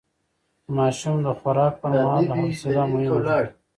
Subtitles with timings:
[0.65, 3.37] د ماشوم د خوراک پر مهال حوصله مهمه ده.